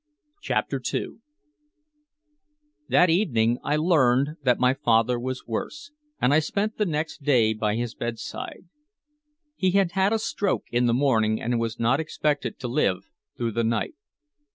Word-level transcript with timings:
CHAPTER 0.41 0.81
II 0.95 1.17
That 2.89 3.11
evening 3.11 3.59
I 3.63 3.75
learned 3.75 4.29
that 4.41 4.57
my 4.57 4.73
father 4.73 5.19
was 5.19 5.45
worse, 5.45 5.91
and 6.19 6.33
I 6.33 6.39
spent 6.39 6.77
the 6.79 6.87
next 6.87 7.21
day 7.21 7.53
by 7.53 7.75
his 7.75 7.93
bedside. 7.93 8.65
He 9.55 9.73
had 9.77 9.91
had 9.91 10.11
a 10.11 10.17
stroke 10.17 10.65
in 10.71 10.87
the 10.87 10.95
morning 10.95 11.39
and 11.39 11.59
was 11.59 11.79
not 11.79 11.99
expected 11.99 12.57
to 12.61 12.67
live 12.67 13.11
through 13.37 13.51
the 13.51 13.63
night. 13.63 13.93